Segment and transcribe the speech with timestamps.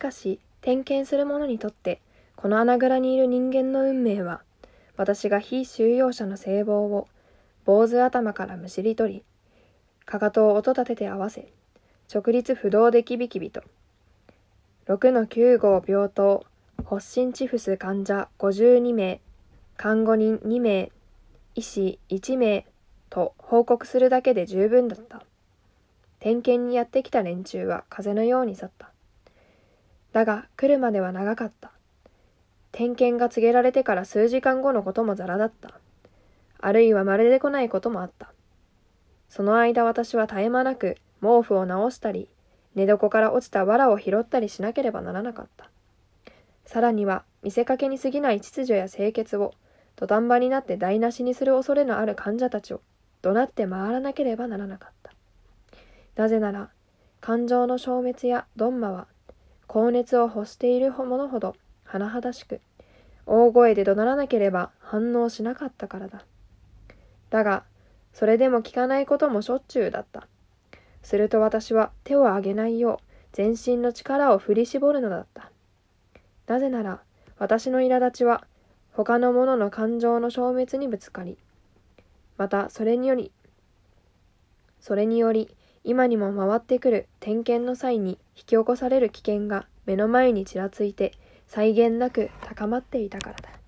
[0.00, 2.00] かし点検する者にとって
[2.34, 4.42] この穴蔵にいる人間の運命は
[4.96, 7.06] 私が非収容者の聖望を
[7.64, 9.24] 坊主頭からむしり取り
[10.04, 11.52] かかとを音立てて合わせ
[12.12, 13.62] 直立不動でキビキビと
[14.86, 16.44] 6の9号病棟
[16.84, 19.20] 発疹チフス患者52名
[19.76, 20.90] 看護人2名
[21.54, 22.66] 医師1名
[23.10, 25.22] と報告するだけで十分だった。
[26.20, 28.89] 点検にやってきた連中は風のように去った。
[30.12, 31.72] だが来るまでは長かった。
[32.72, 35.78] 点検が告げられてから数時間後のこともざらだった。
[36.60, 38.32] あるいはまるで来ないこともあった。
[39.28, 42.28] その間私は絶え間なく毛布を直したり
[42.74, 45.70] 寝床から落ちた藁を拾ったりしなければならなかった。
[46.64, 49.54] さらには見せかけに過ぎない秩序や清潔を
[49.96, 52.80] 土壇場になって台無しにする恐れのある患者たちを
[53.22, 55.12] 怒鳴って回らなければならなかった。
[56.16, 56.70] なぜなら
[57.20, 59.06] 感情の消滅やドンマは
[59.72, 61.54] 高熱を欲している者ほど
[61.86, 62.60] 甚だしく
[63.24, 66.24] 大声で怒鳴らなければ反応しなかったからだ。
[67.30, 67.62] だが
[68.12, 70.26] それでも聞かないこともしょっちゅうだった。
[71.04, 75.52] すると私は手を挙げないよう全身の力を振り絞るのだった。
[76.48, 77.00] なぜなら
[77.38, 78.44] 私の苛立ちは
[78.90, 81.38] 他の者の感情の消滅にぶつかり
[82.38, 83.30] またそれにより
[84.80, 91.12] それにより今にも回ってくる点検の際に引き起こされる危険が目の前にちらついて
[91.46, 93.59] 際限なく高まっていたからだ。